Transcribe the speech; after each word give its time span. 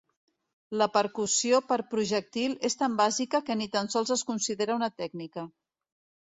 La 0.81 0.85
percussió 0.93 1.59
per 1.71 1.77
projectil 1.91 2.55
és 2.71 2.77
tan 2.79 2.95
bàsica 3.03 3.43
que 3.51 3.59
ni 3.61 3.69
tan 3.77 3.91
sols 3.97 4.15
es 4.17 4.25
considera 4.31 4.79
una 4.81 4.91
tècnica. 5.05 5.47